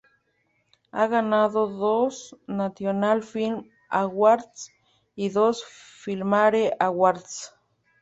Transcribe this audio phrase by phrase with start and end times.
[0.95, 4.71] Ha ganado dos National Film Awards
[5.15, 7.53] y dos Filmfare Awards.